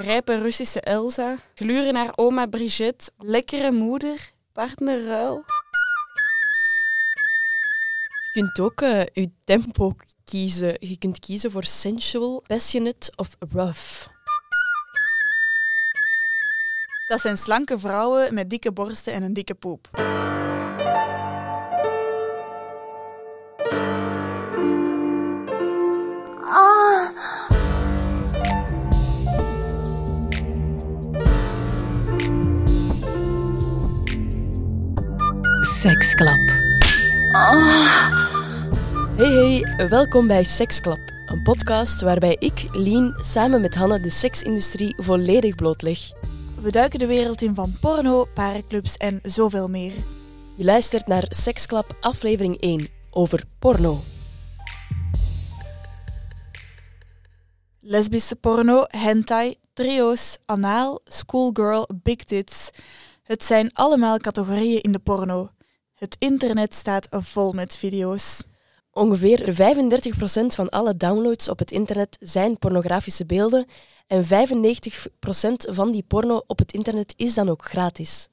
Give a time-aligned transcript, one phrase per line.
[0.00, 5.44] rijpe Russische Elsa, gluren naar oma Brigitte, lekkere moeder, partnerruil.
[8.32, 10.76] Je kunt ook uh, je tempo kiezen.
[10.80, 14.06] Je kunt kiezen voor sensual, passionate of rough.
[17.08, 19.88] Dat zijn slanke vrouwen met dikke borsten en een dikke poep.
[35.78, 36.48] Seksklap.
[39.16, 44.94] Hey hey, welkom bij Seksklap, een podcast waarbij ik, Lien, samen met Hanne de seksindustrie
[45.02, 45.98] volledig blootleg.
[46.62, 49.92] We duiken de wereld in van porno, parenclubs en zoveel meer.
[50.56, 54.00] Je luistert naar Seksklap aflevering 1 over porno.
[57.80, 62.70] Lesbische porno, hentai, trio's, anaal, schoolgirl, big tits.
[63.22, 65.50] Het zijn allemaal categorieën in de porno.
[65.98, 68.42] Het internet staat vol met video's.
[68.92, 73.66] Ongeveer 35% van alle downloads op het internet zijn pornografische beelden
[74.06, 74.26] en 95%
[75.58, 78.28] van die porno op het internet is dan ook gratis.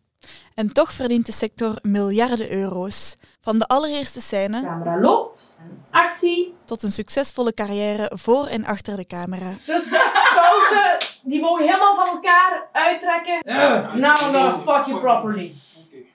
[0.53, 3.16] En toch verdient de sector miljarden euro's.
[3.41, 4.61] Van de allereerste scène...
[4.61, 5.59] camera loopt,
[5.91, 6.53] actie...
[6.66, 9.50] Tot een succesvolle carrière voor en achter de camera.
[9.66, 9.89] Dus
[10.35, 13.39] pauze, die mogen helemaal van elkaar uittrekken.
[13.44, 15.55] Now I'm gonna fuck you properly.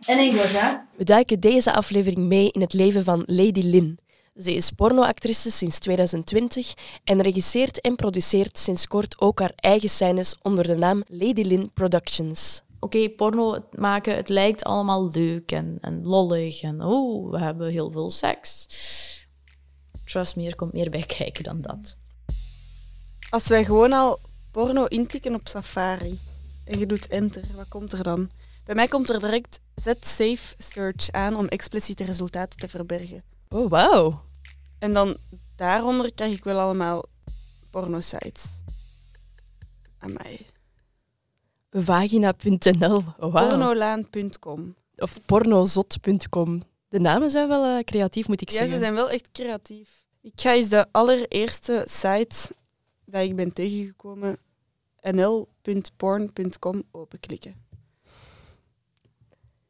[0.06, 0.76] In Engels, hè?
[0.96, 3.98] We duiken deze aflevering mee in het leven van Lady Lynn.
[4.36, 10.34] Ze is pornoactrice sinds 2020 en regisseert en produceert sinds kort ook haar eigen scènes
[10.42, 12.62] onder de naam Lady Lynn Productions.
[12.78, 17.90] Oké, porno maken, het lijkt allemaal leuk en, en lollig en oh, we hebben heel
[17.90, 18.66] veel seks.
[20.04, 21.96] Trust me, er komt meer bij kijken dan dat.
[23.30, 24.18] Als wij gewoon al
[24.50, 26.18] porno intikken op Safari
[26.66, 28.30] en je doet enter, wat komt er dan?
[28.70, 33.22] Bij mij komt er direct zet safe search aan om expliciete resultaten te verbergen.
[33.48, 34.20] Oh, wauw.
[34.78, 35.16] En dan
[35.56, 37.04] daaronder krijg ik wel allemaal
[37.70, 38.62] pornosites.
[39.98, 40.46] Amai.
[41.70, 43.02] Vagina.nl.
[43.18, 43.32] Wow.
[43.32, 44.74] Pornolaan.com.
[44.96, 46.62] Of pornozot.com.
[46.88, 48.72] De namen zijn wel uh, creatief, moet ik ja, zeggen.
[48.72, 50.06] ze zijn wel echt creatief.
[50.20, 52.36] Ik ga eens de allereerste site
[53.04, 54.38] dat ik ben tegengekomen,
[55.02, 57.68] nl.porn.com, openklikken.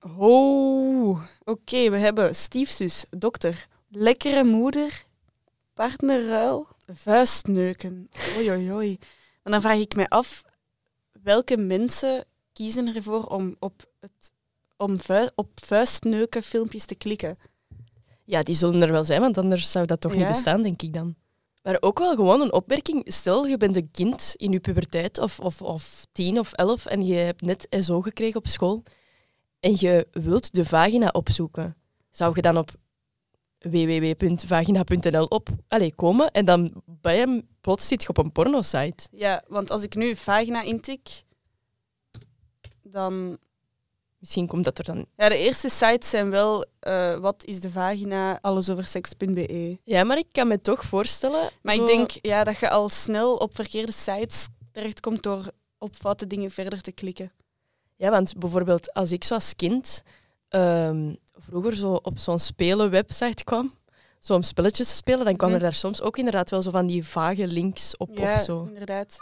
[0.00, 5.04] Oh, oké, we hebben stiefzus, dokter, lekkere moeder,
[5.74, 8.08] partnerruil, vuistneuken.
[8.36, 8.98] Oei, oei, oei.
[9.42, 10.42] Maar dan vraag ik mij af,
[11.22, 14.32] welke mensen kiezen ervoor om op, het,
[14.76, 14.98] om
[15.34, 17.38] op vuistneuken filmpjes te klikken?
[18.24, 20.92] Ja, die zullen er wel zijn, want anders zou dat toch niet bestaan, denk ik
[20.92, 21.14] dan.
[21.62, 23.02] Maar ook wel gewoon een opmerking.
[23.06, 27.06] Stel, je bent een kind in je puberteit, of, of, of tien of elf, en
[27.06, 28.82] je hebt net SO gekregen op school,
[29.60, 31.76] en je wilt de vagina opzoeken.
[32.10, 32.70] Zou je dan op
[33.58, 39.08] www.vagina.nl op allez, komen en dan bij hem plots zit je op een pornosite?
[39.10, 41.22] Ja, want als ik nu vagina intik,
[42.82, 43.38] dan...
[44.18, 45.06] Misschien komt dat er dan...
[45.16, 49.78] Ja, de eerste sites zijn wel eh, wat is de vagina, allesoverseks.be.
[49.84, 51.50] Ja, maar ik kan me toch voorstellen...
[51.62, 55.96] Maar zo- ik denk ja, dat je al snel op verkeerde sites terechtkomt door op
[55.96, 57.32] foute dingen verder te klikken.
[58.00, 60.02] Ja, want bijvoorbeeld als ik zo als kind
[60.48, 63.74] ehm, vroeger zo op zo'n spelenwebsite kwam,
[64.18, 65.64] zo om spelletjes te spelen, dan kwamen Mhm.
[65.64, 68.64] er daar soms ook inderdaad wel zo van die vage links op ja, of zo.
[68.64, 69.16] inderdaad.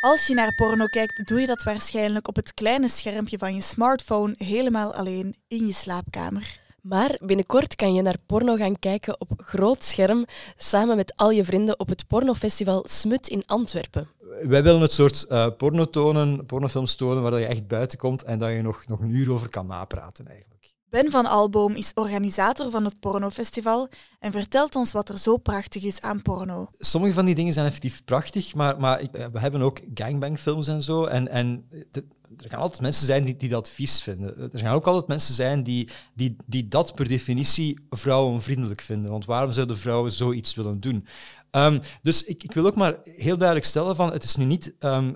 [0.00, 3.62] Als je naar porno kijkt, doe je dat waarschijnlijk op het kleine schermpje van je
[3.62, 6.59] smartphone helemaal alleen in je slaapkamer.
[6.82, 10.24] Maar binnenkort kan je naar porno gaan kijken op groot scherm
[10.56, 14.08] samen met al je vrienden op het pornofestival Smut in Antwerpen.
[14.42, 18.38] Wij willen het soort eh porno tonen, pornofilms tonen, waar je echt buiten komt en
[18.38, 20.74] dat je nog, nog een uur over kan napraten eigenlijk.
[20.88, 23.88] Ben van Alboom is organisator van het pornofestival
[24.18, 26.66] en vertelt ons wat er zo prachtig is aan porno.
[26.78, 30.82] Sommige van die dingen zijn effectief prachtig, maar, maar ik- we hebben ook gangbangfilms en
[30.82, 31.04] zo.
[31.04, 32.06] En, en de-
[32.36, 34.52] er gaan altijd mensen zijn die, dat vies vinden.
[34.52, 39.10] Er gaan ook altijd mensen zijn die, die, die dat per definitie vrouwenvriendelijk vinden.
[39.10, 41.06] Want waarom zouden vrouwen zoiets willen doen?
[41.50, 44.74] Ehm, dus ik, ik wil ook maar heel duidelijk stellen van, het is nu niet,
[44.78, 45.12] ehm,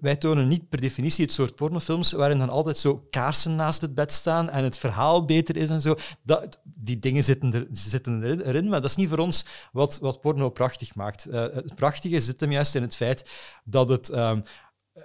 [0.00, 3.94] wij tonen niet per definitie het soort pornofilms waarin dan altijd zo kaarsen naast het
[3.94, 5.94] bed staan en het verhaal beter is en zo.
[6.22, 9.98] Dat, die dingen zitten, er, zitten erin, erin, maar dat is niet voor ons wat,
[9.98, 11.26] wat porno prachtig maakt.
[11.26, 13.30] Eh, het prachtige zit hem juist in het feit
[13.64, 14.40] dat het ehm,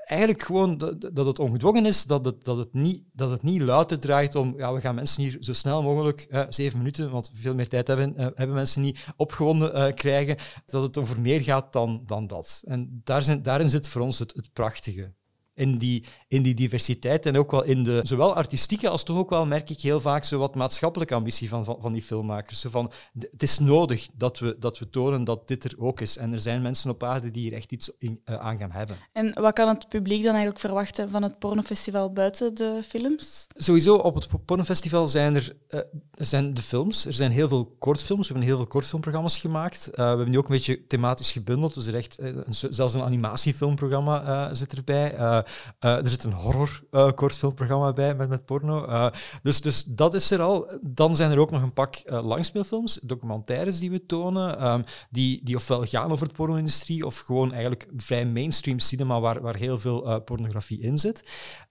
[0.03, 0.77] eigenlijk gewoon
[1.13, 4.53] dat, het ongedwongen is, dat het, dat, het niet, dat het niet louter draait om,
[4.57, 8.17] ja, we gaan mensen hier zo snel mogelijk, zeven minuten, want veel meer tijd hebben,
[8.17, 12.63] eh, hebben mensen niet, opgewonden eh, krijgen, dat het over meer gaat dan, dan dat.
[12.65, 15.13] En daar zijn, daarin zit voor ons het, het prachtige
[15.55, 19.29] in die, in die diversiteit en ook wel in de zowel artistieke als toch ook
[19.29, 22.59] wel, merk ik heel vaak, zo wat maatschappelijke ambitie van, van, van die filmmakers.
[22.59, 22.91] Zo van,
[23.31, 26.17] het is nodig dat we, dat we tonen dat dit er ook is.
[26.17, 28.95] En er zijn mensen op aarde die hier echt iets in, uh, aan gaan hebben.
[29.11, 33.45] En wat kan het publiek dan eigenlijk verwachten van het pornofestival buiten de films?
[33.55, 35.79] Sowieso, op het pornofestival zijn er uh,
[36.13, 37.05] zijn de films.
[37.05, 38.27] Er zijn heel veel kortfilms.
[38.27, 39.89] We hebben heel veel kortfilmprogramma's gemaakt.
[39.89, 41.73] Uh, we hebben die ook een beetje thematisch gebundeld.
[41.73, 42.19] Dus er echt,
[42.49, 45.42] zelfs een animatiefilmprogramma zit erbij.
[45.79, 49.09] Uh, er zit een horror-kortfilmprogramma uh, bij met, met porno.
[49.41, 50.71] Dus, dus dat is er al.
[50.81, 55.55] Dan zijn er ook nog een pak langspeelfilms, documentaires die we tonen, um, die, die
[55.55, 60.21] ofwel gaan over de porno-industrie of gewoon eigenlijk vrij mainstream cinema waar, waar heel veel
[60.21, 61.23] pornografie in zit.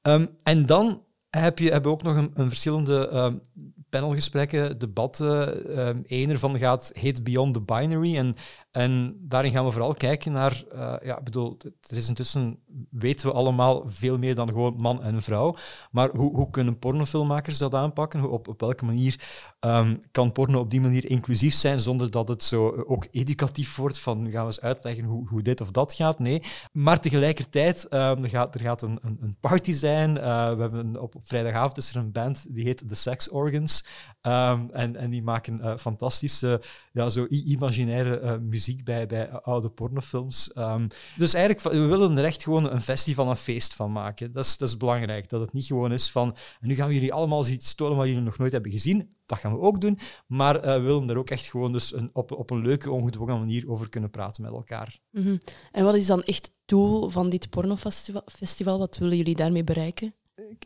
[0.02, 3.40] Um, en dan heb je, hebben we ook nog een, verschillende um,
[3.88, 5.78] panelgesprekken, debatten.
[5.88, 8.16] Um, ervan gaat, heet Beyond the Binary.
[8.16, 8.36] En
[8.72, 11.56] en daarin gaan we vooral kijken naar, uh, ja, bedoel,
[11.88, 12.58] er is intussen,
[12.90, 15.56] weten we allemaal, veel meer dan gewoon man en vrouw.
[15.90, 18.20] Maar hoe, hoe kunnen pornofilmmakers dat aanpakken?
[18.20, 19.20] Hoe, op, welke manier
[19.60, 23.98] um, kan porno op die manier inclusief zijn, zonder dat het zo ook educatief wordt
[23.98, 26.18] van, gaan we eens uitleggen hoe, hoe dit of dat gaat?
[26.18, 26.42] Nee.
[26.72, 30.16] Maar tegelijkertijd, um, er, gaat, er gaat een, een, party zijn.
[30.16, 33.84] Uh, we hebben op, vrijdagavond is er een band, die heet The Sex Organs.
[34.22, 36.60] Um, en, en die maken fantastische,
[36.92, 40.56] ja, zo imaginaire muziek muziek bij, bij oude pornofilms.
[40.56, 44.32] Um, dus eigenlijk, we willen er echt gewoon een festival, een feest van maken.
[44.32, 47.74] Dat is, belangrijk, dat het niet gewoon is van nu gaan we jullie allemaal iets
[47.74, 49.14] tonen wat jullie nog nooit hebben gezien.
[49.26, 52.10] Dat gaan we ook doen, maar uh, we willen er ook echt gewoon dus een,
[52.12, 55.00] op, op een leuke, ongedwongen manier over kunnen praten met elkaar.
[55.10, 55.40] -hmm.
[55.72, 58.78] En wat is dan echt het doel van dit pornofestival?
[58.78, 60.14] Wat willen jullie daarmee bereiken?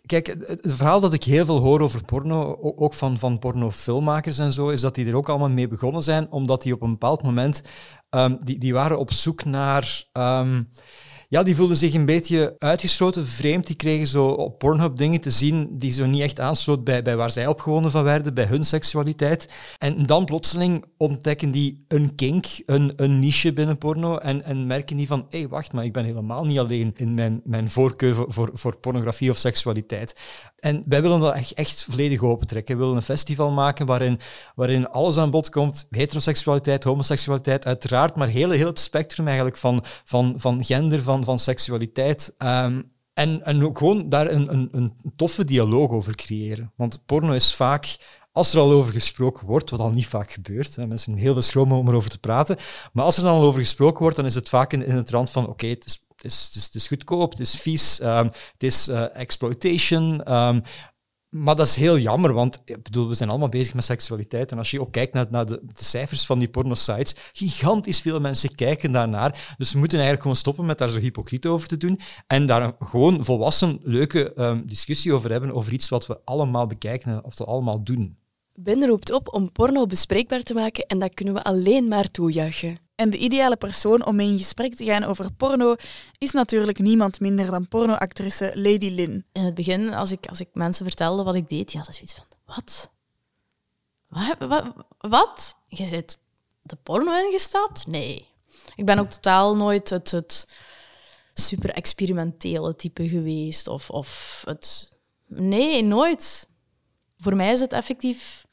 [0.07, 4.53] Kijk, het verhaal dat ik heel veel hoor over porno, ook van, van pornofilmmakers en
[4.53, 7.23] zo, is dat die er ook allemaal mee begonnen zijn, omdat die op een bepaald
[7.23, 7.63] moment,
[8.11, 10.05] um, die, die waren op zoek naar...
[10.13, 10.71] Um,
[11.29, 13.67] ja, die voelden zich een beetje uitgesloten, vreemd.
[13.67, 17.17] Die kregen zo op Pornhub dingen te zien die zo niet echt aansloot bij, bij
[17.17, 19.49] waar zij opgewonden van werden, bij hun seksualiteit.
[19.79, 24.97] En dan plotseling ontdekken die een kink, een, een niche binnen porno en, en merken
[24.97, 28.25] die van, hé, hey, wacht, maar ik ben helemaal niet alleen in mijn, mijn voorkeur
[28.29, 30.15] voor, voor pornografie of seksualiteit.
[30.59, 32.75] En wij willen dat echt, echt volledig opentrekken.
[32.75, 34.21] We willen een festival maken waarin,
[34.55, 35.87] waarin alles aan bod komt.
[35.91, 41.39] Heteroseksualiteit, homoseksualiteit, uiteraard, maar heel, heel het spectrum eigenlijk van, van, van gender, van, van
[41.39, 42.35] seksualiteit.
[42.39, 46.73] Um, en, en gewoon daar een, een, een toffe dialoog over creëren.
[46.77, 47.97] Want porno is vaak
[48.33, 51.33] als er al over gesproken wordt, wat al niet vaak gebeurt, hè, mensen hebben heel
[51.33, 52.57] veel schroom om erover te praten,
[52.93, 55.11] maar als er dan al over gesproken wordt, dan is het vaak in, in het
[55.11, 58.63] rand van oké, okay, het, het, het, het, is goedkoop, het is vies, um, het
[58.63, 60.63] is uh, exploitation, um,
[61.43, 64.51] maar dat is heel jammer, want ik bedoel, we zijn allemaal bezig met seksualiteit.
[64.51, 68.93] En als je ook kijkt naar, de, cijfers van die porno-sites, gigantisch veel mensen kijken
[68.93, 69.55] daarnaar.
[69.59, 72.01] Dus we moeten eigenlijk gewoon stoppen met daar zo hypocriet over te doen.
[72.27, 77.25] En daar gewoon volwassen, leuke um, discussie over hebben, over iets wat we allemaal bekijken
[77.25, 78.17] of we allemaal doen.
[78.55, 82.86] Ben roept op om porno bespreekbaar te maken en dat kunnen we alleen maar toejuichen.
[82.97, 85.75] En de ideale persoon om mee in gesprek te gaan over porno
[86.19, 89.27] is natuurlijk niemand minder dan pornoactrice Lady Lynn.
[89.33, 92.03] In het begin, als ik, als ik mensen vertelde wat ik deed, ja, dat is
[92.03, 92.91] iets van, wat?
[94.39, 94.75] Wat?
[94.99, 95.57] wat?
[95.69, 96.19] Je zit
[96.63, 97.87] de porno ingestapt?
[97.87, 98.29] Nee.
[98.77, 100.49] Ik ben ook totaal nooit het, het
[101.35, 103.67] super experimentele type geweest.
[103.67, 104.93] Of, of het...
[105.27, 106.49] Nee, nooit.
[107.19, 108.46] Voor mij is het effectief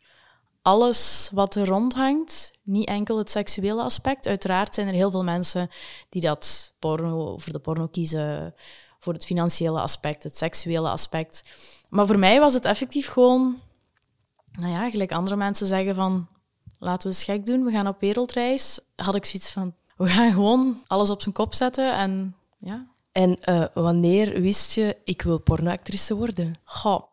[0.63, 4.27] alles wat er rondhangt, niet enkel het seksuele aspect.
[4.27, 5.69] Uiteraard zijn er heel veel mensen
[6.09, 8.55] die dat porno, voor de porno kiezen,
[8.99, 11.43] voor het financiële aspect, het seksuele aspect.
[11.89, 13.61] Maar voor mij was het effectief gewoon,
[14.51, 16.27] nou ja, gelijk andere mensen zeggen van,
[16.79, 18.79] laten we eens gek doen, we gaan op wereldreis.
[18.95, 22.87] Had ik zoiets van, we gaan gewoon alles op zijn kop zetten en ja.
[23.11, 26.55] En uh, wanneer wist je, ik wil pornoactrice worden?
[26.63, 27.03] Goh,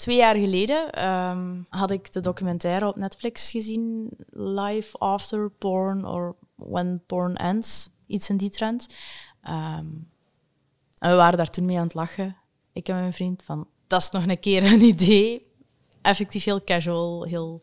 [0.00, 6.36] Twee jaar geleden um, had ik de documentaire op Netflix gezien, Life After Porn or
[6.54, 8.86] When Porn Ends, iets in die trend.
[9.44, 10.10] Um,
[10.98, 12.36] en we waren daar toen mee aan het lachen,
[12.72, 15.46] ik en mijn vriend, van dat is nog een keer een idee.
[16.02, 17.62] Effectief heel casual, heel...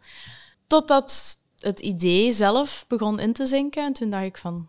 [0.67, 4.67] Totdat het idee zelf begon in te zinken en toen dacht ik van,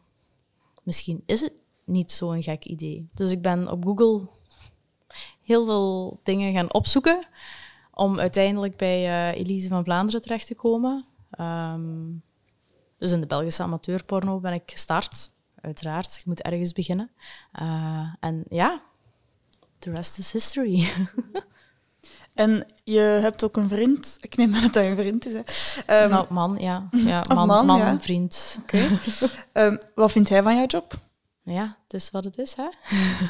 [0.82, 1.52] misschien is het
[1.84, 3.08] niet zo'n gek idee.
[3.14, 4.28] Dus ik ben op Google
[5.42, 7.26] heel veel dingen gaan opzoeken
[7.98, 11.04] om uiteindelijk bij uh, Elise van Vlaanderen terecht te komen.
[11.40, 12.22] Um,
[12.98, 15.30] dus in de Belgische amateurporno ben ik gestart.
[15.60, 16.14] uiteraard.
[16.14, 17.10] Je moet ergens beginnen.
[17.62, 18.82] Uh, en ja,
[19.78, 20.88] the rest is history.
[22.34, 24.16] En je hebt ook een vriend.
[24.20, 25.32] Ik neem aan dat dat een vriend is.
[25.32, 26.02] Hè.
[26.02, 26.88] Um, nou, man, ja.
[26.90, 28.00] ja man, man, man ja.
[28.00, 28.58] vriend.
[28.60, 28.88] Okay.
[29.52, 30.94] um, wat vindt hij van jouw job?
[31.42, 32.68] Ja, het is wat het is, hè.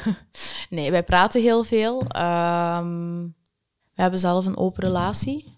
[0.75, 2.01] nee, wij praten heel veel.
[2.01, 3.35] Um,
[3.99, 5.57] we hebben zelf een open relatie.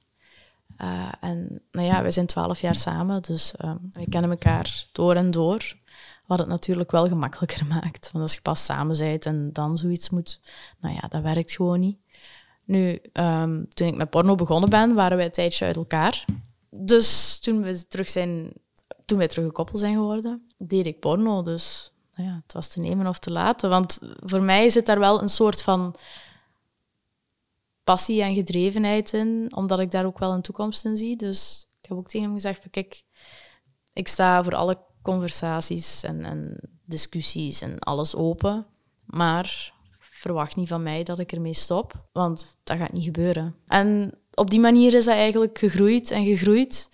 [0.81, 3.53] Uh, en nou ja, we zijn twaalf jaar samen, dus
[3.93, 5.75] we kennen elkaar door en door.
[6.25, 8.12] Wat het natuurlijk wel gemakkelijker maakt.
[8.12, 10.41] Want als je pas samen bent en dan zoiets moet,
[10.79, 11.98] nou ja, dat werkt gewoon niet.
[12.63, 16.25] Nu, um, toen ik met porno begonnen ben, waren wij een tijdje uit elkaar.
[16.69, 18.53] Dus toen we terug zijn,
[19.05, 21.41] toen wij terug gekoppeld zijn geworden, deed ik porno.
[21.41, 23.69] Dus nou ja, het was te nemen of te laten.
[23.69, 25.95] Want voor mij zit daar wel een soort van
[27.83, 31.15] passie en gedrevenheid in, omdat ik daar ook wel een toekomst in zie.
[31.15, 33.03] Dus ik heb ook tegen hem gezegd: kijk,
[33.93, 38.65] ik sta voor alle conversaties en, en discussies en alles open.
[39.05, 43.55] Maar verwacht niet van mij dat ik ermee stop, want dat gaat niet gebeuren.
[43.67, 46.89] En op die manier is dat eigenlijk gegroeid en gegroeid.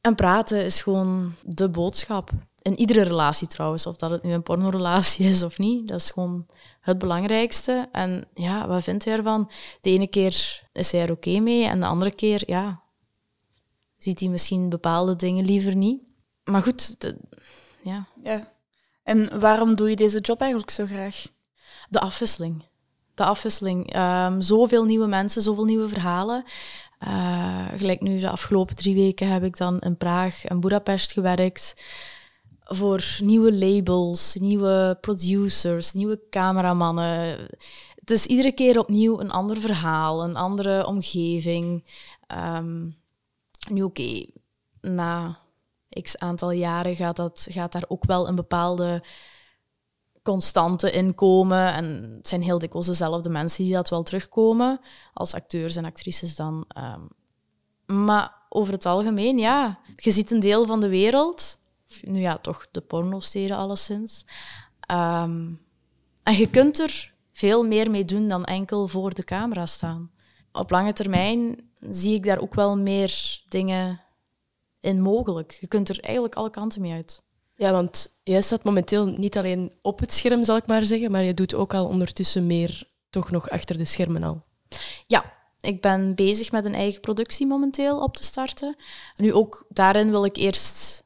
[0.00, 2.30] En praten is gewoon de boodschap.
[2.62, 6.10] In iedere relatie trouwens, of dat het nu een pornorelatie is of niet, dat is
[6.10, 6.46] gewoon
[6.80, 7.88] het belangrijkste.
[7.92, 9.50] En ja, wat vindt hij ervan?
[9.80, 12.82] De ene keer is hij er oké mee en de andere keer, ja,
[13.98, 16.02] ziet hij misschien bepaalde dingen liever niet.
[16.44, 16.96] Maar goed,
[17.82, 18.06] ja.
[18.22, 18.52] ja.
[19.02, 21.26] En waarom doe je deze job eigenlijk zo graag?
[21.88, 22.64] De afwisseling.
[23.14, 23.96] De afwisseling.
[23.96, 26.44] Um, zoveel nieuwe mensen, zoveel nieuwe verhalen.
[27.00, 31.84] Uh, gelijk nu, de afgelopen drie weken heb ik dan in Praag en Budapest gewerkt.
[32.64, 37.38] Voor nieuwe labels, nieuwe producers, nieuwe cameramannen.
[37.94, 41.84] Het is iedere keer opnieuw een ander verhaal, een andere omgeving.
[42.56, 42.96] Um,
[43.70, 44.26] nu oké,
[44.80, 45.38] na
[46.02, 49.04] x aantal jaren gaat, dat, gaat daar ook wel een bepaalde
[50.22, 51.72] constante inkomen.
[51.74, 54.80] En het zijn heel dikwijls dezelfde mensen die dat wel terugkomen,
[55.12, 56.64] als acteurs en actrices dan.
[56.68, 57.00] Ehm.
[58.04, 61.58] maar over het algemeen, ja, je ziet een deel van de wereld,
[62.00, 64.24] nu ja, toch de pornosteden alleszins.
[64.92, 65.60] Um,
[66.22, 70.10] en je kunt er veel meer mee doen dan enkel voor de camera staan.
[70.52, 74.00] Op lange termijn zie ik daar ook wel meer dingen
[74.80, 75.58] in mogelijk.
[75.60, 77.22] Je kunt er eigenlijk alle kanten mee uit.
[77.54, 81.22] Ja, want jij staat momenteel niet alleen op het scherm, zal ik maar zeggen, maar
[81.22, 84.42] je doet ook al ondertussen meer toch nog achter de schermen al.
[85.06, 88.76] Ja, ik ben bezig met een eigen productie momenteel op te starten.
[89.16, 91.01] Nu ook daarin wil ik eerst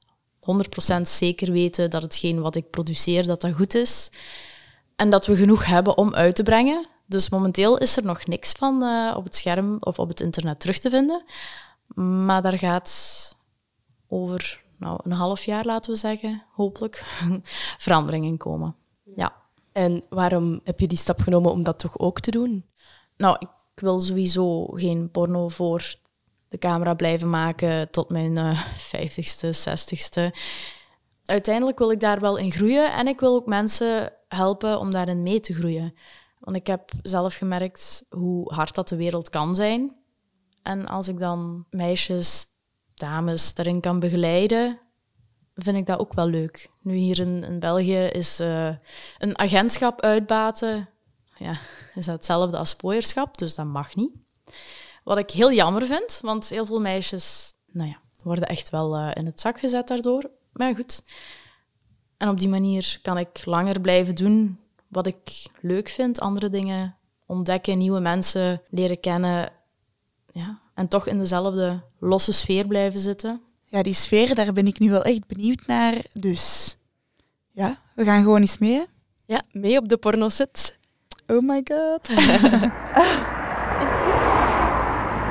[0.98, 4.10] 100% zeker weten dat hetgeen wat ik produceer, dat dat goed is.
[4.96, 6.88] En dat we genoeg hebben om uit te brengen.
[7.06, 10.60] Dus momenteel is er nog niks van uh, op het scherm of op het internet
[10.60, 11.24] terug te vinden.
[12.26, 13.36] Maar daar gaat
[14.08, 17.04] over nou, een half jaar, laten we zeggen, hopelijk,
[17.78, 18.76] veranderingen komen.
[19.02, 19.32] Ja.
[19.72, 22.64] En waarom heb je die stap genomen om dat toch ook te doen?
[23.16, 25.94] Nou, ik wil sowieso geen porno voor
[26.48, 28.64] de camera blijven maken tot mijn uh,
[28.96, 30.36] 50ste, 60ste.
[31.24, 35.22] Uiteindelijk wil ik daar wel in groeien en ik wil ook mensen helpen om daarin
[35.22, 35.94] mee te groeien.
[36.40, 39.96] Want ik heb zelf gemerkt hoe hard dat de wereld kan zijn.
[40.62, 42.46] En als ik dan meisjes
[42.94, 44.80] dames daarin kan begeleiden,
[45.54, 46.70] vind ik dat ook wel leuk.
[46.82, 48.74] Nu hier in, België is uh,
[49.18, 50.88] een agentschap uitbaten,
[51.38, 51.58] ja,
[51.94, 54.12] is dat hetzelfde als pooierschap, dus dat mag niet.
[55.06, 59.10] Wat ik heel jammer vind, want heel veel meisjes nou ja, worden echt wel uh,
[59.14, 60.30] in het zak gezet daardoor.
[60.52, 61.02] Maar goed.
[62.16, 64.58] En op die manier kan ik langer blijven doen
[64.88, 66.96] wat ik leuk vind, andere dingen
[67.26, 69.52] ontdekken, nieuwe mensen leren kennen.
[70.32, 73.40] Ja, en toch in dezelfde losse sfeer blijven zitten.
[73.64, 75.94] Ja, die sfeer, daar ben ik nu wel echt benieuwd naar.
[76.12, 76.76] Dus
[77.50, 78.86] ja, we gaan gewoon eens mee.
[79.26, 80.78] Ja, mee op de pornoset.
[81.26, 82.08] Oh my god.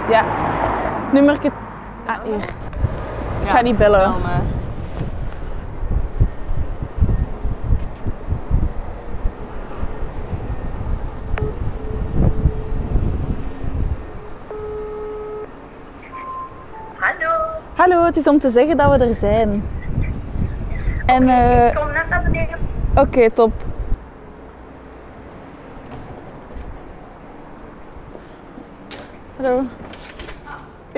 [0.09, 0.24] Ja.
[1.12, 1.38] Nummer...
[2.05, 2.43] Ah, hier.
[3.41, 4.13] Ik ga niet bellen.
[17.75, 19.63] Hallo, het is om te zeggen dat we er zijn.
[21.05, 22.59] En, okay, uh, ik kom net naar beneden.
[22.91, 23.51] Oké, okay, top.
[29.38, 29.63] Hallo.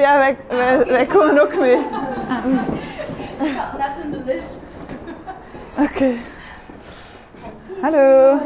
[0.08, 1.78] Ja, wij, wij, wij komen ook mee.
[3.78, 4.78] Net in de lift.
[5.78, 6.14] Oké.
[7.82, 8.40] Hallo.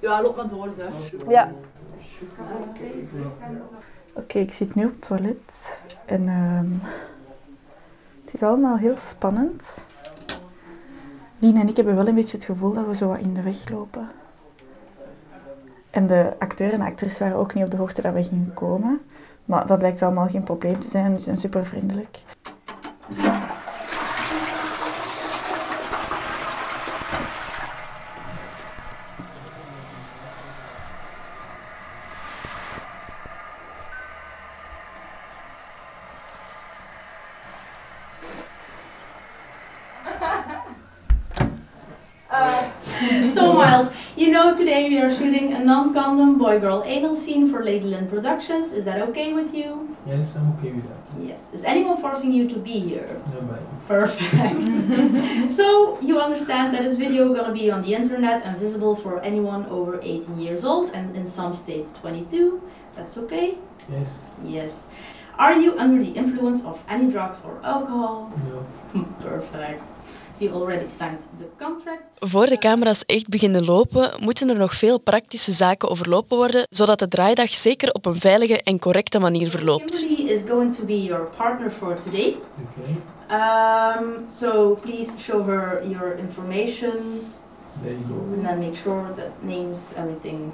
[0.00, 0.88] Ja, loop maar door, zeg.
[1.28, 1.52] Ja.
[4.12, 6.82] Oké, okay, ik zit nu op het toilet en um,
[8.24, 9.84] het is allemaal heel spannend.
[11.38, 13.42] Lien en ik hebben wel een beetje het gevoel dat we zo wat in de
[13.42, 14.10] weg lopen.
[15.94, 18.54] En de acteur en de actrice waren ook niet op de hoogte dat we gingen
[18.54, 19.00] komen.
[19.44, 21.18] Maar dat blijkt allemaal geen probleem te zijn.
[21.18, 22.22] Ze zijn super vriendelijk.
[46.54, 48.72] Boy-girl anal scene for Ladyland Productions.
[48.72, 49.96] Is that okay with you?
[50.06, 51.20] Yes, I'm okay with that.
[51.20, 51.52] Yes.
[51.52, 53.20] Is anyone forcing you to be here?
[53.32, 53.64] Nobody.
[53.88, 55.50] Perfect.
[55.58, 59.66] so you understand that this video gonna be on the internet and visible for anyone
[59.66, 62.62] over 18 years old and in some states 22.
[62.94, 63.58] That's okay?
[63.90, 64.18] Yes.
[64.44, 64.86] Yes.
[65.36, 68.32] Are you under the influence of any drugs or alcohol?
[68.94, 69.04] No.
[69.20, 69.82] Perfect.
[70.38, 72.06] You already signed the contract.
[72.18, 76.98] Voor de camera's echt beginnen lopen, moeten er nog veel praktische zaken overlopen worden, zodat
[76.98, 79.98] de draaidag zeker op een veilige en correcte manier verloopt.
[80.06, 82.36] Kimberly is going to be your partner for today.
[82.78, 82.96] Okay.
[83.30, 86.92] Um, so please show her your information
[87.82, 88.14] There you go.
[88.34, 90.52] and then make sure that names, everything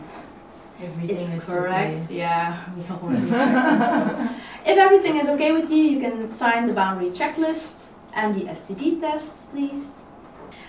[0.82, 2.04] Everything is is correct.
[2.04, 2.16] okay.
[2.16, 3.90] Yeah, we already checked.
[3.90, 4.26] So
[4.72, 9.00] if everything is okay with you, you can sign the boundary checklist and the STD
[9.00, 10.06] tests, please.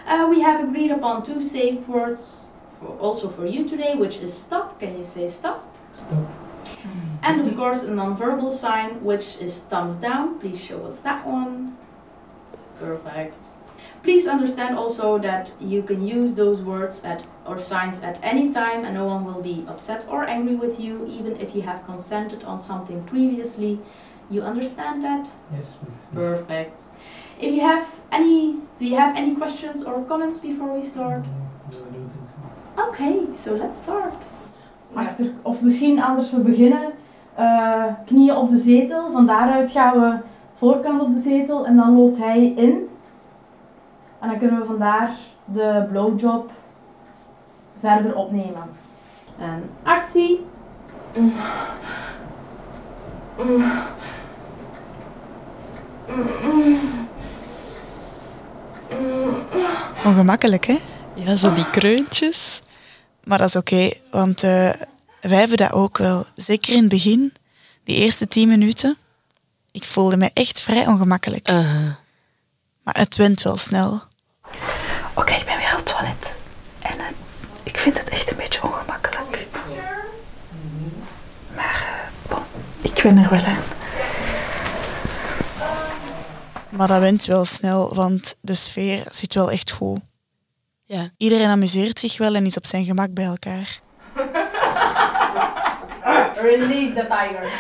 [0.05, 2.47] Uh, we have agreed upon two safe words
[2.79, 4.79] for, also for you today, which is stop.
[4.79, 5.65] Can you say stop?
[5.93, 6.25] Stop.
[7.23, 10.39] And of course, a non-verbal sign, which is thumbs down.
[10.39, 11.77] Please show us that one.
[12.79, 13.35] Perfect.
[14.01, 18.83] Please understand also that you can use those words at or signs at any time,
[18.83, 22.43] and no one will be upset or angry with you, even if you have consented
[22.43, 23.79] on something previously.
[24.31, 25.29] You understand that?
[25.53, 26.15] Yes, please.
[26.15, 26.81] Perfect.
[27.41, 31.23] If you have any, do you have any questions or comments before we start?
[31.25, 31.31] No,
[31.71, 32.83] no, I don't think so.
[32.89, 34.13] Okay, so let's start.
[34.93, 36.91] achter, of misschien anders we beginnen,
[37.35, 39.11] eh, knieën op de zetel.
[39.11, 40.17] Van daaruit gaan we
[40.53, 42.89] voorkant op de zetel en dan loopt hij in.
[44.19, 45.11] En dan kunnen we vandaar
[45.45, 46.51] de blowjob
[47.79, 48.69] verder opnemen.
[49.37, 50.45] En actie.
[60.05, 60.77] Ongemakkelijk, hè?
[61.15, 62.61] Ja, zo die kreuntjes.
[63.23, 64.69] Maar dat is oké, want eh,
[65.21, 66.25] wij hebben dat ook wel.
[66.35, 67.33] Zeker in het begin,
[67.83, 68.97] die eerste tien minuten.
[69.71, 71.47] Ik voelde me echt vrij ongemakkelijk.
[72.83, 74.01] Maar het went wel snel.
[75.13, 76.37] Oké, ik ben weer op het toilet.
[76.81, 77.05] En eh,
[77.63, 79.47] ik vind het echt een beetje ongemakkelijk.
[81.55, 82.43] Maar eh, bon,
[82.81, 83.80] ik ben er wel aan.
[86.71, 89.99] Maar dat went wel snel, want de sfeer zit wel echt goed.
[90.85, 91.09] Ja.
[91.17, 93.81] Iedereen amuseert zich wel en is op zijn gemak bij elkaar.
[96.41, 97.49] Release the tiger.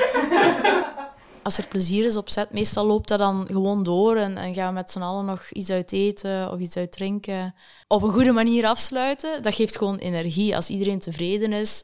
[1.43, 4.67] Als er plezier is op set, meestal loopt dat dan gewoon door en, en gaan
[4.67, 7.55] we met z'n allen nog iets uit eten of iets uit drinken.
[7.87, 10.55] Op een goede manier afsluiten, dat geeft gewoon energie.
[10.55, 11.83] Als iedereen tevreden is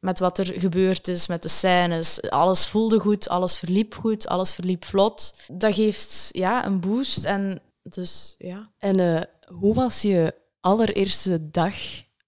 [0.00, 4.54] met wat er gebeurd is, met de scènes, alles voelde goed, alles verliep goed, alles
[4.54, 5.34] verliep vlot.
[5.48, 8.70] Dat geeft ja, een boost en dus ja.
[8.78, 11.74] En eh, hoe was je allereerste dag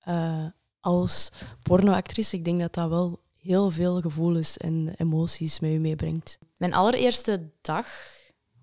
[0.00, 0.46] eh,
[0.80, 1.30] als
[1.62, 2.36] pornoactrice?
[2.36, 6.38] Ik denk dat dat wel heel veel gevoelens en emoties met je meebrengt.
[6.56, 7.86] Mijn allereerste dag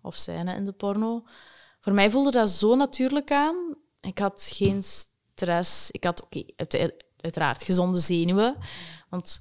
[0.02, 1.24] of scène in de porno,
[1.80, 3.76] voor mij voelde dat zo natuurlijk aan.
[4.02, 5.92] Ik had geen stress.
[5.92, 8.56] Ik had, oké, uit- uiteraard gezonde zenuwen.
[9.10, 9.40] Want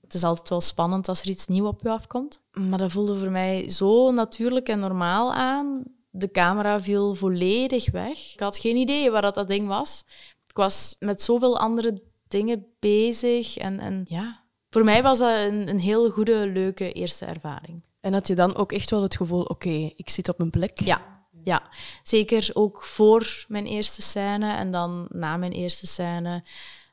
[0.00, 2.40] het is altijd wel spannend als er iets nieuws op je afkomt.
[2.52, 5.82] Maar dat voelde voor mij zo natuurlijk en normaal aan.
[6.10, 8.32] De camera viel volledig weg.
[8.32, 10.04] Ik had geen idee waar dat, dat ding was.
[10.46, 13.56] Ik was met zoveel andere dingen bezig.
[13.56, 17.84] En, en ja, voor mij was dat een, een heel goede, leuke eerste ervaring.
[18.00, 20.80] En had je dan ook echt wel het gevoel, oké, ik zit op mijn plek?
[20.80, 21.62] Ja, ja,
[22.02, 26.42] zeker ook voor mijn eerste scène en dan na mijn eerste scène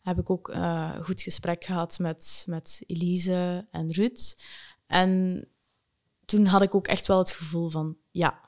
[0.07, 4.37] heb ik ook eh, een goed gesprek gehad met, met Elise en Ruud.
[4.85, 5.43] En
[6.25, 8.39] toen had ik ook echt wel het gevoel van, ja,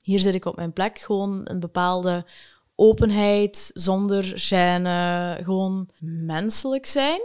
[0.00, 0.98] hier zit ik op mijn plek.
[0.98, 2.26] Gewoon een bepaalde
[2.74, 7.20] openheid, zonder gêne, gewoon menselijk zijn.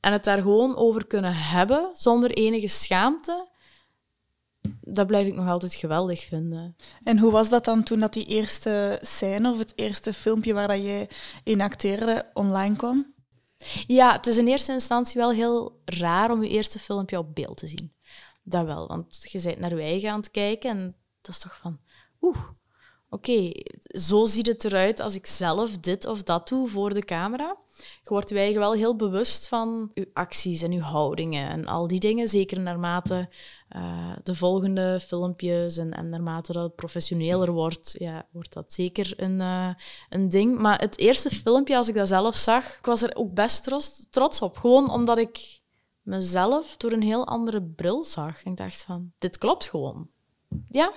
[0.00, 3.48] En het daar gewoon over kunnen hebben, zonder enige schaamte.
[4.80, 6.76] Dat blijf ik nog altijd geweldig vinden.
[7.02, 10.68] En hoe was dat dan toen dat die eerste scène of het eerste filmpje waar
[10.68, 11.08] dat je
[11.44, 13.14] in acteerde online kwam?
[13.86, 17.56] Ja, het is in eerste instantie wel heel raar om je eerste filmpje op beeld
[17.56, 17.92] te zien.
[18.42, 21.56] Dat wel, want je bent naar je eigen aan het kijken en dat is toch
[21.56, 21.80] van,
[22.20, 22.38] oeh,
[23.08, 23.50] oké,
[23.82, 27.56] zo ziet het eruit als ik zelf dit of dat doe voor de camera.
[28.02, 32.00] Je wordt je wel heel bewust van je acties en je houdingen en al die
[32.00, 32.28] dingen.
[32.28, 33.28] Zeker naarmate
[33.68, 39.12] eh, de volgende filmpjes en, en naarmate dat het professioneler wordt, ja, wordt dat zeker
[39.16, 39.74] een, eh,
[40.08, 40.58] een ding.
[40.58, 44.06] Maar het eerste filmpje, als ik dat zelf zag, ik was er ook best trots,
[44.10, 44.56] trots op.
[44.56, 45.60] Gewoon omdat ik
[46.02, 48.44] mezelf door een heel andere bril zag.
[48.44, 50.08] Ik dacht van, dit klopt gewoon.
[50.66, 50.92] Ja,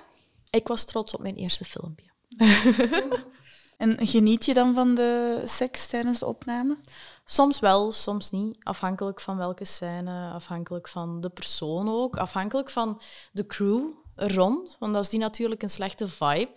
[0.50, 2.12] ik was trots op mijn eerste filmpje.
[3.76, 6.76] En geniet je dan van de seks tijdens de opname?
[7.24, 8.56] Soms wel, soms niet.
[8.62, 13.00] Afhankelijk van welke scène, afhankelijk van de persoon ook, afhankelijk van
[13.32, 13.82] de crew
[14.16, 14.76] rond.
[14.78, 16.52] Want als die natuurlijk een slechte vibe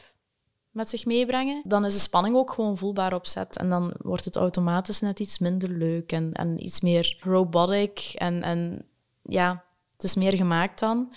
[0.71, 3.57] met zich meebrengen, dan is de spanning ook gewoon voelbaar op set.
[3.57, 7.99] En dan wordt het automatisch net iets minder leuk en, en iets meer robotic.
[8.13, 8.85] En, en
[9.21, 11.13] ja, het is meer gemaakt dan.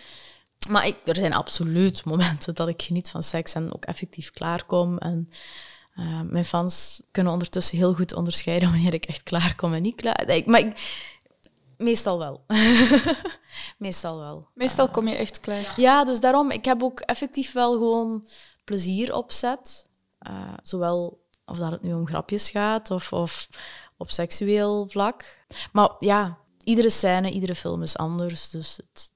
[0.69, 4.99] Maar ik, er zijn absoluut momenten dat ik geniet van seks en ook effectief klaarkom.
[4.99, 5.31] En
[6.01, 10.29] uh, mijn fans kunnen ondertussen heel goed onderscheiden wanneer ik echt klaarkom en niet klaar.
[10.29, 10.99] Ik, maar ik,
[11.77, 12.45] meestal wel.
[13.79, 14.49] meestal wel.
[14.55, 15.75] Meestal kom je echt klaar.
[15.77, 18.27] Ja, dus daarom, ik heb ook effectief wel gewoon
[18.65, 19.89] plezier op set.
[20.29, 23.49] Uh, zowel of dat het nu om grapjes gaat of, of
[23.97, 25.45] op seksueel vlak.
[25.73, 28.51] Maar ja, iedere scène, iedere film is anders.
[28.51, 29.13] Dus het,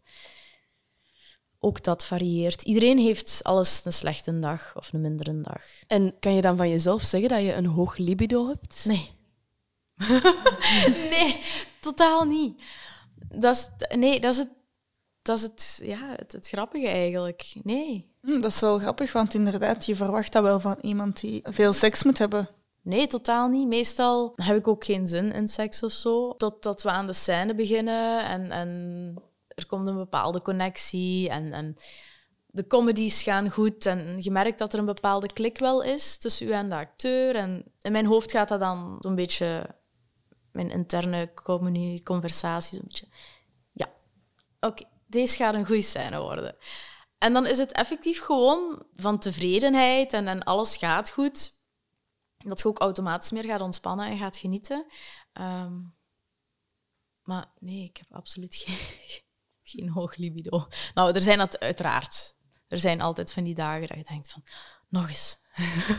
[1.64, 2.62] ook dat varieert.
[2.62, 5.62] Iedereen heeft alles een slechte dag of een mindere dag.
[5.87, 8.85] En kan je dan van jezelf zeggen dat je een hoog libido hebt?
[8.85, 9.11] Nee.
[11.11, 11.40] nee,
[11.81, 12.62] totaal niet.
[13.35, 14.50] Dat is, nee, dat is het,
[15.22, 17.55] dat is het, ja, het, het grappige eigenlijk.
[17.62, 18.12] Nee.
[18.20, 21.72] Hm, dat is wel grappig, want inderdaad, je verwacht dat wel van iemand die veel
[21.72, 22.48] seks moet hebben.
[22.83, 23.66] Nee, totaal niet.
[23.66, 26.37] Meestal heb ik ook geen zin in seks of zo.
[26.37, 29.14] Totdat we aan de scène beginnen en, en
[29.54, 31.76] er komt een bepaalde connectie en, en
[32.46, 33.86] de comedies gaan goed.
[33.86, 37.36] En je merkt dat er een bepaalde klik wel is tussen u en de acteur.
[37.36, 39.76] En in mijn hoofd gaat dat dan zo'n beetje
[40.52, 41.32] mijn interne
[42.04, 42.78] conversatie.
[42.78, 43.08] Zo'n beetje,
[43.72, 43.92] ja,
[44.60, 46.56] oké, deze gaat een goede scène worden.
[47.18, 51.62] En dan is het effectief gewoon van tevredenheid en, en alles gaat goed.
[52.38, 54.86] Dat je ook automatisch meer gaat ontspannen en gaat genieten.
[55.32, 55.94] Um,
[57.22, 59.22] maar nee, ik heb absoluut geen,
[59.74, 60.66] geen hoog libido.
[60.94, 62.37] Nou, er zijn dat uiteraard.
[62.68, 64.44] Er zijn altijd van die dagen dat je denkt van,
[64.88, 65.38] nog eens.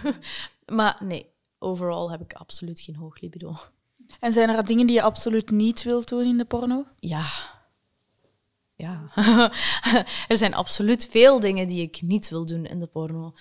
[0.78, 3.56] maar nee, overal heb ik absoluut geen hoog libido.
[4.20, 6.86] En zijn er dingen die je absoluut niet wilt doen in de porno?
[7.00, 7.26] Ja.
[8.76, 9.10] Ja.
[10.28, 13.34] er zijn absoluut veel dingen die ik niet wil doen in de porno.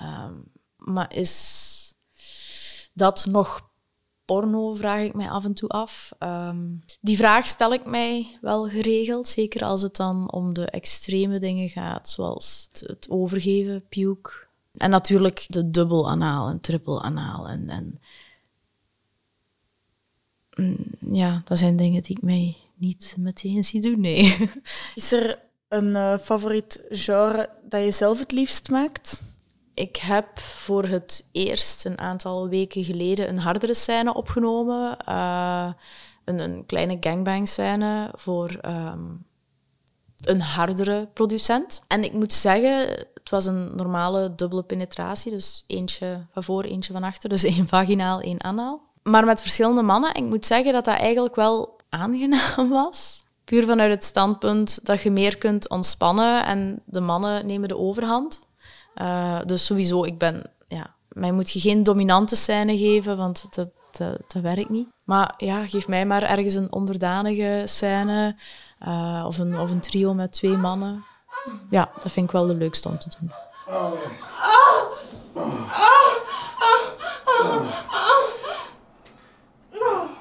[0.00, 1.94] Um, maar is
[2.92, 3.71] dat nog
[4.32, 6.12] porno, vraag ik mij af en toe af.
[6.18, 11.38] Um, die vraag stel ik mij wel geregeld, zeker als het dan om de extreme
[11.38, 14.30] dingen gaat, zoals het, overgeven, puke.
[14.76, 17.48] En natuurlijk de dubbel anaal en triple anaal.
[17.48, 18.00] En, en
[20.54, 20.76] mm,
[21.14, 24.50] ja, dat zijn dingen die ik mij niet meteen zie doen, nee.
[24.94, 29.22] Is er een uh, favoriet genre dat je zelf het liefst maakt?
[29.74, 34.96] Ik heb voor het eerst een aantal weken geleden een hardere scène opgenomen.
[35.08, 35.72] Uh,
[36.24, 39.26] een, een, kleine gangbang scène voor um,
[40.24, 41.84] een hardere producent.
[41.88, 45.32] En ik moet zeggen, het was een normale dubbele penetratie.
[45.32, 47.28] Dus eentje van voor, eentje van achter.
[47.28, 48.82] Dus één vaginaal, één anaal.
[49.02, 50.14] Maar met verschillende mannen.
[50.14, 53.24] Ik moet zeggen dat dat eigenlijk wel aangenaam was.
[53.44, 58.50] Puur vanuit het standpunt dat je meer kunt ontspannen en de mannen nemen de overhand.
[58.96, 60.42] Uh, dus sowieso, ik ben...
[60.68, 64.88] Ja, mij moet je geen dominante scène geven, want dat, dat, dat werkt niet.
[65.04, 68.36] Maar ja, geef mij maar ergens een onderdanige scène
[68.86, 71.04] uh, of, een, of een trio met twee mannen.
[71.70, 73.32] Ja, dat vind ik wel de leukste om te doen.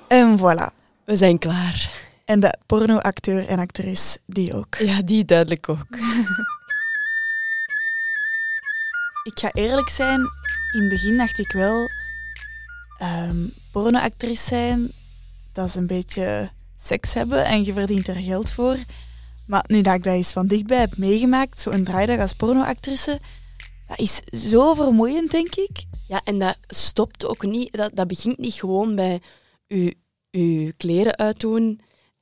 [0.07, 0.73] En voilà.
[1.03, 1.91] We zijn klaar.
[2.25, 4.75] En de pornoacteur en actrice, die ook.
[4.75, 5.85] Ja, die duidelijk ook.
[9.23, 10.19] Ik ga eerlijk zijn,
[10.71, 11.87] in het begin dacht ik wel,
[13.01, 14.91] um, pornoactrice zijn,
[15.51, 16.49] dat is een beetje
[16.83, 18.77] seks hebben en je verdient er geld voor.
[19.47, 23.19] Maar nu dat ik dat eens van dichtbij heb meegemaakt, zo'n draaidag als pornoactrice,
[23.87, 25.83] dat is zo vermoeiend, denk ik.
[26.07, 29.21] Ja, en dat stopt ook niet, dat, dat begint niet gewoon bij
[29.67, 29.95] je,
[30.29, 31.79] je kleren uitdoen,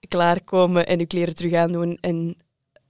[0.08, 2.36] klaarkomen en je kleren terug aandoen en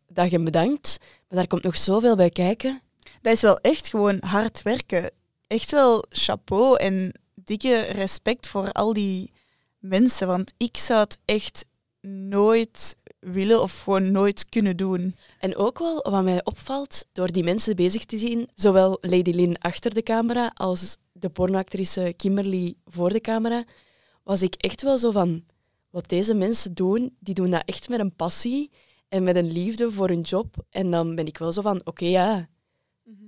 [0.07, 0.97] dag en bedankt.
[0.99, 2.81] Maar daar komt nog zoveel bij kijken
[3.21, 5.11] dat is wel echt gewoon hard werken.
[5.47, 9.33] Echt wel chapeau en dikke respect voor al die
[9.79, 10.27] mensen.
[10.27, 11.65] Want ik zou het echt
[12.01, 15.15] nooit willen of gewoon nooit kunnen doen.
[15.39, 19.57] En ook wel wat mij opvalt, door die mensen bezig te zien, zowel Lady Lynn
[19.57, 23.63] achter de camera als de pornoactrice Kimberly voor de camera,
[24.23, 25.43] was ik echt wel zo van,
[25.89, 28.71] wat deze mensen doen, die doen dat echt met een passie
[29.07, 30.55] en met een liefde voor hun job.
[30.69, 32.49] En dan ben ik wel zo van, oké ja,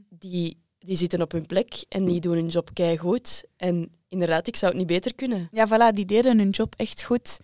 [0.09, 3.43] die, die zitten op hun plek en die doen hun job keigoed.
[3.57, 5.47] En inderdaad, ik zou het niet beter kunnen.
[5.51, 7.39] Ja, voilà, die deden hun job echt goed.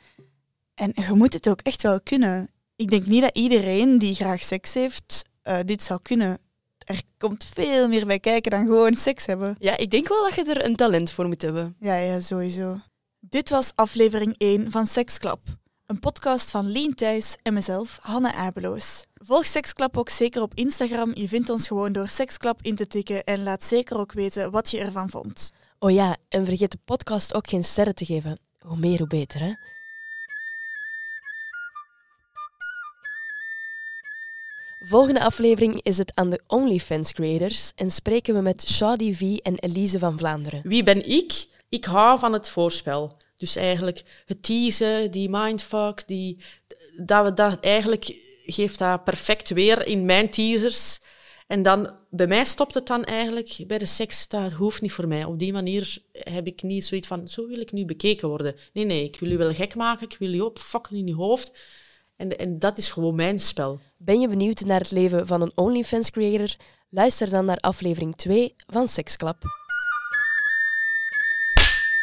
[0.73, 2.49] En je moet het ook echt wel kunnen.
[2.75, 6.39] Ik denk niet dat iedereen die graag seks heeft, eh, dit zou kunnen.
[6.77, 9.55] Er komt veel meer bij kijken dan gewoon seks hebben.
[9.59, 11.75] Ja, ik denk wel dat je er een talent voor moet hebben.
[11.79, 12.79] Ja, ja, sowieso.
[13.19, 15.39] Dit was aflevering 1 van Seksklap.
[15.87, 19.05] Een podcast van Lien Thijs en mezelf, Hanne Abeloos.
[19.15, 21.11] Volg Seksklap ook zeker op Instagram.
[21.15, 24.71] Je vindt ons gewoon door Seksklap in te tikken en laat zeker ook weten wat
[24.71, 25.51] je ervan vond.
[25.79, 28.39] Oh ja, en vergeet de podcast ook geen sterren te geven.
[28.59, 29.53] Hoe meer, hoe beter, hè?
[34.79, 39.55] Volgende aflevering is het aan de OnlyFans creators en spreken we met Shadi V en
[39.55, 40.61] Elise van Vlaanderen.
[40.63, 41.47] Wie ben ik?
[41.69, 43.17] Ik hou van het voorspel.
[43.37, 46.43] Dus eigenlijk het teasen, die mindfuck, die,
[46.97, 50.99] dat, we dat eigenlijk geeft dat perfect weer in mijn teasers.
[51.47, 54.27] En dan, bij mij stopt het dan eigenlijk bij de seks.
[54.27, 55.23] Dat hoeft niet voor mij.
[55.23, 58.55] Op die manier heb ik niet zoiets van, zo wil ik nu bekeken worden.
[58.73, 61.51] Nee, nee, ik wil je wel gek maken, ik wil je opfokken in je hoofd.
[62.15, 63.79] En, en dat is gewoon mijn spel.
[63.97, 66.55] Ben je benieuwd naar het leven van een OnlyFans creator?
[66.89, 69.43] Luister dan naar aflevering 2 van Seksklap.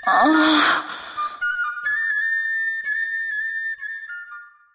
[0.01, 1.03] Ah.